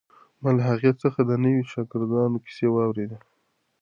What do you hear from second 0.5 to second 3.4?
له هغې څخه د نویو شاګردانو کیسې واورېدې.